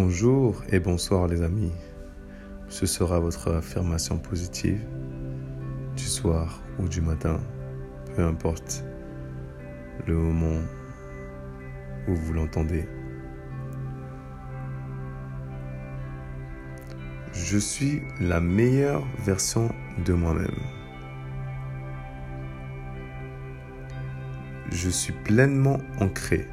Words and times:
Bonjour 0.00 0.62
et 0.70 0.78
bonsoir 0.78 1.26
les 1.26 1.42
amis. 1.42 1.72
Ce 2.68 2.86
sera 2.86 3.18
votre 3.18 3.50
affirmation 3.50 4.16
positive 4.16 4.80
du 5.96 6.04
soir 6.04 6.62
ou 6.78 6.86
du 6.86 7.00
matin, 7.00 7.40
peu 8.14 8.22
importe 8.22 8.84
le 10.06 10.14
moment 10.14 10.62
où 12.06 12.14
vous 12.14 12.32
l'entendez. 12.32 12.86
Je 17.32 17.58
suis 17.58 18.02
la 18.20 18.40
meilleure 18.40 19.04
version 19.24 19.68
de 20.04 20.12
moi-même. 20.12 20.62
Je 24.70 24.90
suis 24.90 25.12
pleinement 25.24 25.78
ancré 25.98 26.46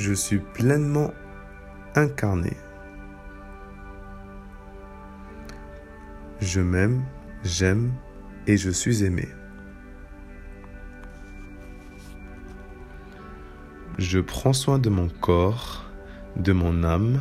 je 0.00 0.14
suis 0.14 0.38
pleinement 0.38 1.12
incarné. 1.94 2.56
Je 6.40 6.62
m'aime, 6.62 7.04
j'aime 7.44 7.92
et 8.46 8.56
je 8.56 8.70
suis 8.70 9.04
aimé. 9.04 9.28
Je 13.98 14.20
prends 14.20 14.54
soin 14.54 14.78
de 14.78 14.88
mon 14.88 15.08
corps, 15.08 15.84
de 16.36 16.52
mon 16.52 16.82
âme 16.82 17.20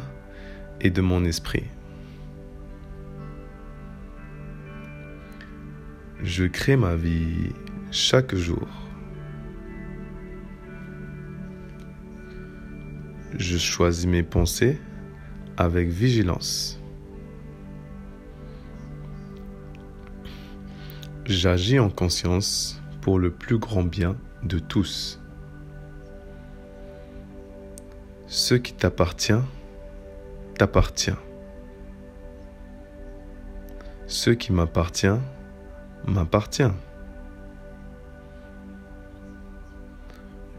et 0.80 0.90
de 0.90 1.02
mon 1.02 1.26
esprit. 1.26 1.66
Je 6.24 6.46
crée 6.46 6.78
ma 6.78 6.96
vie 6.96 7.52
chaque 7.92 8.36
jour. 8.36 8.89
Je 13.38 13.58
choisis 13.58 14.08
mes 14.08 14.24
pensées 14.24 14.80
avec 15.58 15.90
vigilance. 15.90 16.80
J'agis 21.26 21.78
en 21.78 21.90
conscience 21.90 22.82
pour 23.02 23.20
le 23.20 23.30
plus 23.32 23.60
grand 23.60 23.84
bien 23.84 24.18
de 24.44 24.58
tous. 24.58 25.22
Ce 28.26 28.56
qui 28.56 28.74
t'appartient, 28.74 29.42
t'appartient. 30.58 31.12
Ce 34.08 34.32
qui 34.32 34.52
m'appartient, 34.52 35.08
m'appartient. 36.08 36.72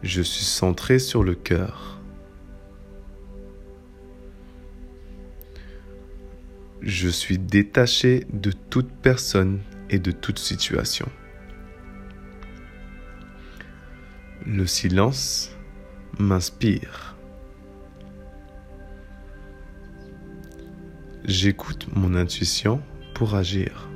Je 0.03 0.23
suis 0.23 0.45
centré 0.45 0.99
sur 0.99 1.25
le 1.25 1.35
cœur. 1.35 2.00
Je 6.83 7.09
suis 7.09 7.39
détaché 7.39 8.27
de 8.33 8.53
toute 8.53 8.91
personne 8.91 9.61
et 9.91 9.99
de 9.99 10.13
toute 10.13 10.39
situation. 10.39 11.07
Le 14.47 14.67
silence 14.67 15.55
m'inspire. 16.19 17.17
J'écoute 21.27 21.87
mon 21.95 22.15
intuition 22.15 22.81
pour 23.15 23.35
agir. 23.35 23.91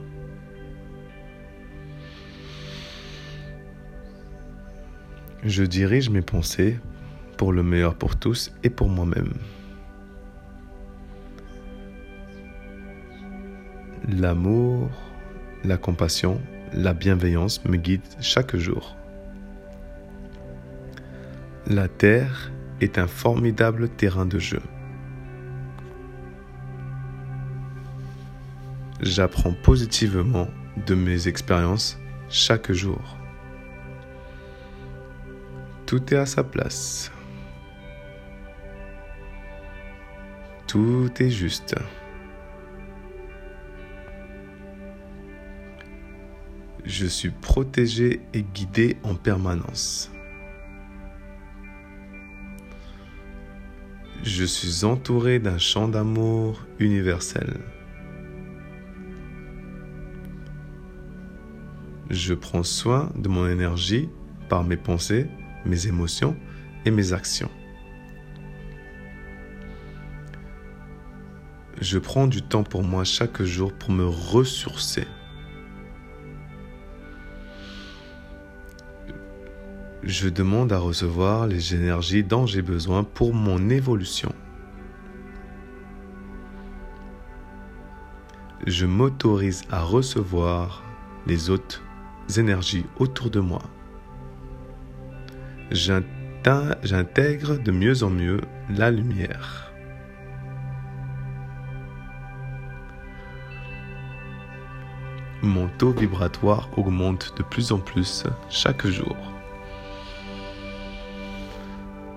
Je 5.42 5.64
dirige 5.64 6.10
mes 6.10 6.22
pensées 6.22 6.78
pour 7.38 7.52
le 7.52 7.62
meilleur 7.62 7.94
pour 7.94 8.16
tous 8.16 8.52
et 8.62 8.70
pour 8.70 8.88
moi-même. 8.88 9.32
L'amour, 14.06 14.91
la 15.65 15.78
compassion, 15.78 16.38
la 16.75 16.92
bienveillance 16.92 17.65
me 17.65 17.78
guident 17.78 18.03
chaque 18.20 18.54
jour. 18.54 18.97
La 21.66 21.88
Terre 21.88 22.53
est 22.82 22.98
un 22.98 23.06
formidable 23.06 23.88
terrain 23.88 24.26
de 24.26 24.38
jeu. 24.38 24.60
J'apprends 29.00 29.54
positivement 29.62 30.48
de 30.86 30.94
mes 30.94 31.26
expériences 31.26 31.98
chaque 32.28 32.72
jour. 32.72 33.16
Tout 35.86 36.12
est 36.12 36.19
à 36.19 36.26
sa 36.26 36.44
place. 36.44 37.10
Tout 40.66 41.10
est 41.21 41.31
juste. 41.31 41.75
Je 46.84 47.06
suis 47.06 47.31
protégé 47.31 48.21
et 48.34 48.43
guidé 48.43 48.99
en 49.05 49.15
permanence. 49.15 50.11
Je 54.22 54.45
suis 54.45 54.84
entouré 54.84 55.39
d'un 55.39 55.56
champ 55.56 55.89
d'amour 55.89 56.67
universel. 56.78 57.61
Je 62.11 62.34
prends 62.34 62.62
soin 62.62 63.11
de 63.16 63.28
mon 63.28 63.49
énergie 63.49 64.11
par 64.51 64.62
mes 64.62 64.77
pensées, 64.77 65.27
mes 65.65 65.87
émotions 65.87 66.37
et 66.84 66.91
mes 66.91 67.15
actions. 67.15 67.51
Je 71.81 71.99
prends 71.99 72.27
du 72.27 72.43
temps 72.43 72.62
pour 72.62 72.83
moi 72.83 73.05
chaque 73.05 73.43
jour 73.43 73.72
pour 73.72 73.91
me 73.91 74.06
ressourcer. 74.06 75.06
Je 80.06 80.28
demande 80.28 80.72
à 80.72 80.78
recevoir 80.78 81.47
les 81.47 81.75
énergies 81.75 82.22
dont 82.22 82.47
j'ai 82.47 82.60
besoin 82.60 83.04
pour 83.04 83.32
mon 83.32 83.70
évolution. 83.70 84.32
Je 88.66 88.84
m'autorise 88.84 89.62
à 89.70 89.82
recevoir 89.82 90.82
les 91.26 91.48
autres 91.48 91.82
énergies 92.37 92.84
autour 92.98 93.31
de 93.31 93.41
moi. 93.41 93.62
J'intègre 95.70 97.56
de 97.59 97.71
mieux 97.71 98.03
en 98.03 98.10
mieux 98.10 98.41
la 98.69 98.91
lumière. 98.91 99.72
Mon 105.42 105.69
taux 105.78 105.92
vibratoire 105.92 106.69
augmente 106.76 107.34
de 107.36 107.42
plus 107.42 107.72
en 107.72 107.78
plus 107.78 108.25
chaque 108.48 108.86
jour. 108.86 109.34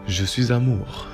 Je 0.07 0.23
suis 0.23 0.53
amour. 0.53 1.05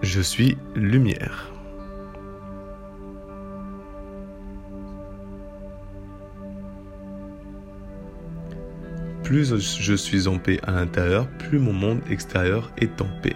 Je 0.00 0.20
suis 0.20 0.56
lumière. 0.76 1.50
Plus 9.24 9.56
je 9.80 9.94
suis 9.94 10.28
en 10.28 10.38
paix 10.38 10.60
à 10.62 10.70
l'intérieur, 10.70 11.26
plus 11.30 11.58
mon 11.58 11.72
monde 11.72 12.00
extérieur 12.08 12.70
est 12.78 13.00
en 13.00 13.08
paix. 13.22 13.34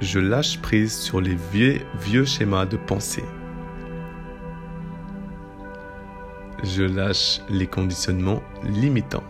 Je 0.00 0.20
lâche 0.20 0.60
prise 0.60 0.96
sur 0.96 1.20
les 1.20 1.36
vieux, 1.52 1.80
vieux 2.00 2.24
schémas 2.24 2.66
de 2.66 2.76
pensée. 2.76 3.24
Je 6.62 6.82
lâche 6.82 7.40
les 7.48 7.66
conditionnements 7.66 8.42
limitants. 8.64 9.24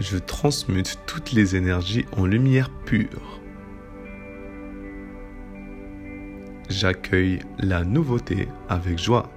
Je 0.00 0.18
transmute 0.18 0.98
toutes 1.06 1.32
les 1.32 1.54
énergies 1.54 2.06
en 2.16 2.26
lumière 2.26 2.70
pure. 2.84 3.40
J'accueille 6.68 7.40
la 7.58 7.84
nouveauté 7.84 8.48
avec 8.68 8.98
joie. 8.98 9.30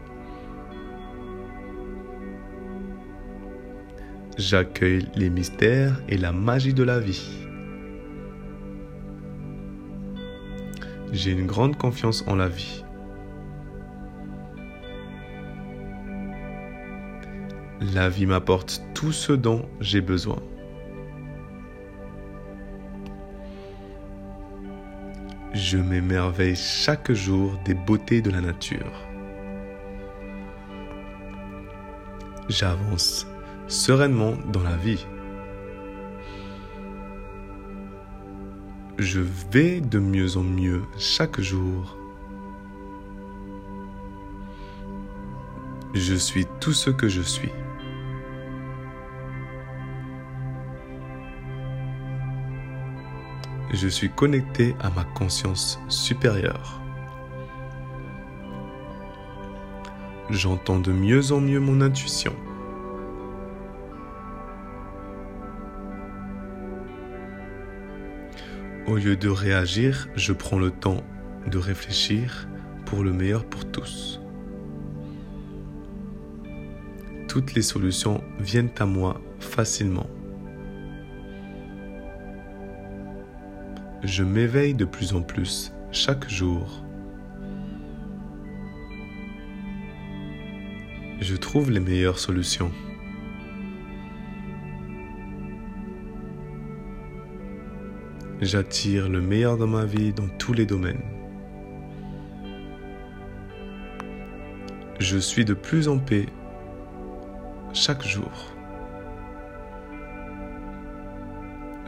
J'accueille 4.37 5.07
les 5.15 5.29
mystères 5.29 6.01
et 6.09 6.17
la 6.17 6.31
magie 6.31 6.73
de 6.73 6.83
la 6.83 6.99
vie. 6.99 7.44
J'ai 11.15 11.31
une 11.31 11.45
grande 11.45 11.77
confiance 11.77 12.25
en 12.27 12.35
la 12.35 12.49
vie. 12.49 12.83
La 17.93 18.09
vie 18.09 18.25
m'apporte 18.25 18.83
tout 18.93 19.13
ce 19.13 19.31
dont 19.31 19.65
j'ai 19.79 20.01
besoin. 20.01 20.43
Je 25.53 25.77
m'émerveille 25.77 26.57
chaque 26.57 27.13
jour 27.13 27.57
des 27.63 27.75
beautés 27.75 28.21
de 28.21 28.29
la 28.29 28.41
nature. 28.41 28.91
J'avance 32.49 33.25
sereinement 33.69 34.33
dans 34.51 34.63
la 34.63 34.75
vie. 34.75 35.05
Je 38.97 39.19
vais 39.19 39.81
de 39.81 39.99
mieux 39.99 40.37
en 40.37 40.43
mieux 40.43 40.83
chaque 40.97 41.41
jour. 41.41 41.97
Je 45.93 46.15
suis 46.15 46.45
tout 46.61 46.71
ce 46.71 46.89
que 46.89 47.09
je 47.09 47.21
suis. 47.21 47.51
Je 53.73 53.89
suis 53.89 54.09
connecté 54.09 54.75
à 54.79 54.89
ma 54.91 55.03
conscience 55.03 55.77
supérieure. 55.89 56.79
J'entends 60.29 60.79
de 60.79 60.93
mieux 60.93 61.33
en 61.33 61.41
mieux 61.41 61.59
mon 61.59 61.81
intuition. 61.81 62.33
Au 68.95 68.97
lieu 68.97 69.17
de 69.17 69.27
réagir, 69.27 70.07
je 70.15 70.31
prends 70.31 70.57
le 70.57 70.71
temps 70.71 71.03
de 71.51 71.57
réfléchir 71.57 72.47
pour 72.85 73.03
le 73.03 73.11
meilleur 73.11 73.43
pour 73.43 73.69
tous. 73.69 74.21
Toutes 77.27 77.55
les 77.55 77.61
solutions 77.61 78.23
viennent 78.39 78.71
à 78.79 78.85
moi 78.85 79.19
facilement. 79.41 80.09
Je 84.01 84.23
m'éveille 84.23 84.75
de 84.75 84.85
plus 84.85 85.13
en 85.13 85.21
plus 85.21 85.73
chaque 85.91 86.29
jour. 86.29 86.81
Je 91.19 91.35
trouve 91.35 91.69
les 91.69 91.81
meilleures 91.81 92.19
solutions. 92.19 92.71
J'attire 98.41 99.07
le 99.07 99.21
meilleur 99.21 99.57
dans 99.57 99.67
ma 99.67 99.85
vie 99.85 100.11
dans 100.11 100.27
tous 100.27 100.51
les 100.51 100.65
domaines. 100.65 101.01
Je 104.99 105.17
suis 105.17 105.45
de 105.45 105.53
plus 105.53 105.87
en 105.87 105.99
paix 105.99 106.25
chaque 107.71 108.03
jour. 108.05 108.31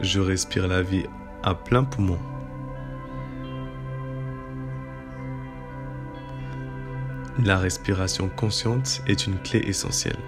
Je 0.00 0.20
respire 0.20 0.68
la 0.68 0.80
vie 0.80 1.04
à 1.42 1.54
plein 1.54 1.84
poumon. 1.84 2.18
La 7.44 7.58
respiration 7.58 8.30
consciente 8.30 9.02
est 9.06 9.26
une 9.26 9.38
clé 9.38 9.58
essentielle. 9.66 10.18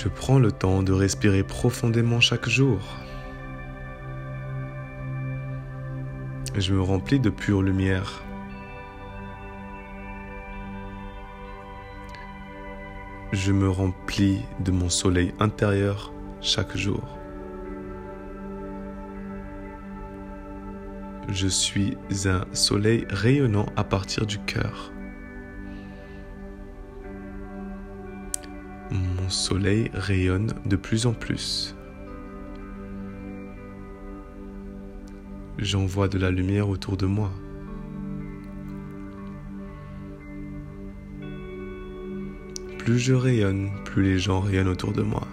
Je 0.00 0.06
prends 0.06 0.38
le 0.38 0.52
temps 0.52 0.84
de 0.84 0.92
respirer 0.92 1.42
profondément 1.42 2.20
chaque 2.20 2.48
jour. 2.48 2.78
Je 6.54 6.72
me 6.72 6.80
remplis 6.80 7.18
de 7.18 7.30
pure 7.30 7.62
lumière. 7.62 8.22
Je 13.32 13.50
me 13.50 13.68
remplis 13.68 14.42
de 14.60 14.70
mon 14.70 14.88
soleil 14.88 15.34
intérieur 15.40 16.12
chaque 16.40 16.76
jour. 16.76 17.18
Je 21.28 21.48
suis 21.48 21.98
un 22.26 22.44
soleil 22.52 23.04
rayonnant 23.10 23.66
à 23.74 23.82
partir 23.82 24.26
du 24.26 24.38
cœur. 24.38 24.92
Mon 28.90 29.28
soleil 29.28 29.90
rayonne 29.92 30.54
de 30.64 30.76
plus 30.76 31.04
en 31.04 31.12
plus. 31.12 31.76
J'envoie 35.58 36.08
de 36.08 36.18
la 36.18 36.30
lumière 36.30 36.70
autour 36.70 36.96
de 36.96 37.04
moi. 37.04 37.30
Plus 42.78 42.98
je 42.98 43.12
rayonne, 43.12 43.70
plus 43.84 44.04
les 44.04 44.18
gens 44.18 44.40
rayonnent 44.40 44.68
autour 44.68 44.92
de 44.92 45.02
moi. 45.02 45.28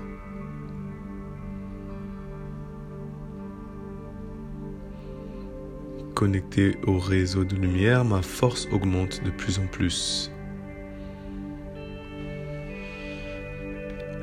Connecté 6.14 6.76
au 6.86 6.98
réseau 6.98 7.46
de 7.46 7.56
lumière, 7.56 8.04
ma 8.04 8.22
force 8.22 8.68
augmente 8.74 9.24
de 9.24 9.30
plus 9.30 9.60
en 9.60 9.68
plus. 9.68 10.32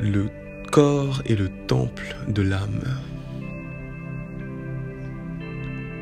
Le 0.03 0.29
corps 0.73 1.23
est 1.27 1.37
le 1.37 1.49
temple 1.69 2.17
de 2.27 2.43
l'âme. 2.43 2.83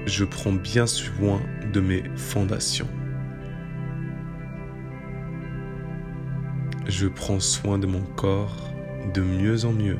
Je 0.06 0.24
prends 0.24 0.54
bien 0.54 0.86
soin 0.86 1.38
de 1.70 1.80
mes 1.80 2.02
fondations. 2.16 2.88
Je 6.88 7.08
prends 7.08 7.40
soin 7.40 7.78
de 7.78 7.86
mon 7.86 8.00
corps 8.00 8.72
de 9.12 9.20
mieux 9.20 9.66
en 9.66 9.72
mieux. 9.72 9.98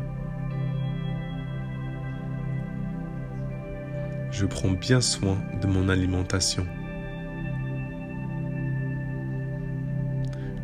Je 4.30 4.46
prends 4.46 4.70
bien 4.70 5.02
soin 5.02 5.36
de 5.60 5.66
mon 5.66 5.90
alimentation. 5.90 6.66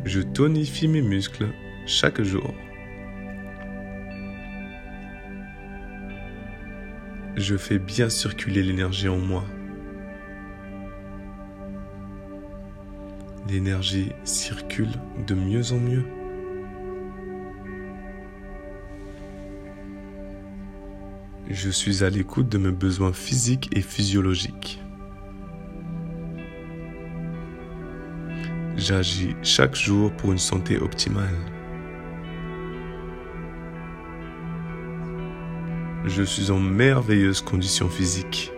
Je 0.05 0.21
tonifie 0.21 0.87
mes 0.87 1.03
muscles 1.03 1.49
chaque 1.85 2.23
jour. 2.23 2.51
Je 7.37 7.55
fais 7.55 7.77
bien 7.77 8.09
circuler 8.09 8.63
l'énergie 8.63 9.07
en 9.07 9.19
moi. 9.19 9.45
L'énergie 13.47 14.11
circule 14.23 14.89
de 15.25 15.35
mieux 15.35 15.71
en 15.71 15.79
mieux. 15.79 16.03
Je 21.49 21.69
suis 21.69 22.03
à 22.03 22.09
l'écoute 22.09 22.49
de 22.49 22.57
mes 22.57 22.71
besoins 22.71 23.13
physiques 23.13 23.69
et 23.71 23.81
physiologiques. 23.81 24.81
J'agis 28.75 29.35
chaque 29.43 29.75
jour 29.75 30.11
pour 30.11 30.31
une 30.31 30.37
santé 30.37 30.77
optimale. 30.77 31.56
Je 36.09 36.23
suis 36.23 36.51
en 36.51 36.59
merveilleuse 36.59 37.41
condition 37.41 37.89
physique. 37.89 38.51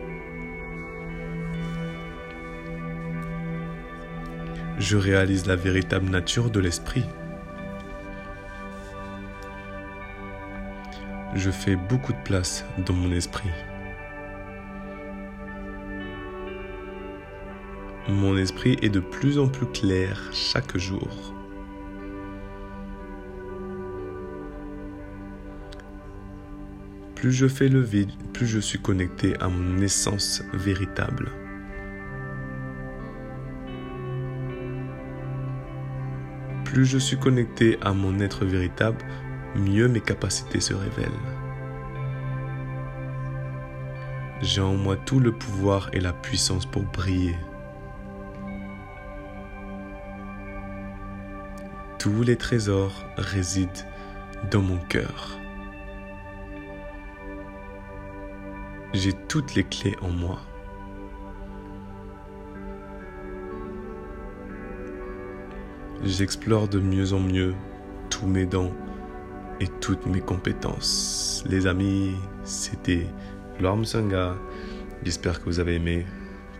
Je 4.78 4.98
réalise 4.98 5.46
la 5.46 5.56
véritable 5.56 6.10
nature 6.10 6.50
de 6.50 6.60
l'esprit. 6.60 7.04
Je 11.36 11.52
fais 11.52 11.76
beaucoup 11.76 12.14
de 12.14 12.22
place 12.24 12.66
dans 12.86 12.94
mon 12.94 13.12
esprit. 13.12 13.50
Mon 18.08 18.38
esprit 18.38 18.78
est 18.82 18.90
de 18.90 19.00
plus 19.00 19.38
en 19.38 19.48
plus 19.48 19.68
clair 19.68 20.30
chaque 20.34 20.78
jour. 20.78 21.39
Plus 27.20 27.34
je 27.34 27.50
fais 27.50 27.68
le 27.68 27.82
vide, 27.82 28.12
plus 28.32 28.48
je 28.48 28.60
suis 28.60 28.80
connecté 28.80 29.36
à 29.42 29.50
mon 29.50 29.80
essence 29.80 30.42
véritable. 30.54 31.30
Plus 36.64 36.86
je 36.86 36.98
suis 36.98 37.18
connecté 37.18 37.78
à 37.82 37.92
mon 37.92 38.22
être 38.22 38.46
véritable, 38.46 39.00
mieux 39.54 39.90
mes 39.90 40.00
capacités 40.00 40.62
se 40.62 40.74
révèlent. 40.74 41.10
J'ai 44.42 44.62
en 44.62 44.76
moi 44.76 44.96
tout 44.96 45.20
le 45.20 45.34
pouvoir 45.34 45.90
et 45.92 46.00
la 46.00 46.14
puissance 46.14 46.66
pour 46.66 46.84
briller. 46.84 47.36
Tous 51.98 52.24
les 52.24 52.38
trésors 52.38 53.04
résident 53.18 53.84
dans 54.50 54.62
mon 54.62 54.78
cœur. 54.78 55.38
J'ai 58.94 59.14
toutes 59.14 59.54
les 59.54 59.64
clés 59.64 59.96
en 60.02 60.10
moi. 60.10 60.40
J'explore 66.04 66.68
de 66.68 66.80
mieux 66.80 67.14
en 67.14 67.20
mieux 67.20 67.54
tous 68.10 68.26
mes 68.26 68.48
dons 68.48 68.74
et 69.60 69.68
toutes 69.80 70.08
mes 70.08 70.22
compétences. 70.22 71.44
Les 71.48 71.68
amis, 71.68 72.16
c'était 72.44 73.06
Lorm 73.60 73.86
Sanga. 73.86 74.36
J'espère 75.04 75.40
que 75.40 75.46
vous 75.46 75.60
avez 75.60 75.76
aimé. 75.76 76.06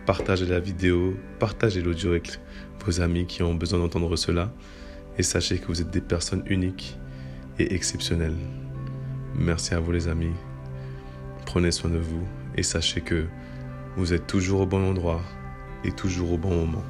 partagez 0.06 0.46
la 0.46 0.60
vidéo, 0.60 1.16
partagez 1.40 1.82
l'audio 1.82 2.10
avec 2.10 2.38
vos 2.84 3.00
amis 3.00 3.26
qui 3.26 3.42
ont 3.42 3.54
besoin 3.54 3.80
d'entendre 3.80 4.14
cela 4.14 4.52
et 5.18 5.24
sachez 5.24 5.58
que 5.58 5.66
vous 5.66 5.80
êtes 5.80 5.90
des 5.90 6.00
personnes 6.00 6.44
uniques 6.46 6.96
et 7.58 7.74
exceptionnelles. 7.74 8.38
Merci 9.34 9.74
à 9.74 9.80
vous 9.80 9.90
les 9.90 10.06
amis. 10.06 10.32
Prenez 11.52 11.72
soin 11.72 11.90
de 11.90 11.98
vous 11.98 12.22
et 12.54 12.62
sachez 12.62 13.00
que 13.00 13.26
vous 13.96 14.12
êtes 14.12 14.28
toujours 14.28 14.60
au 14.60 14.66
bon 14.66 14.88
endroit 14.88 15.20
et 15.82 15.90
toujours 15.90 16.30
au 16.34 16.38
bon 16.38 16.54
moment. 16.54 16.84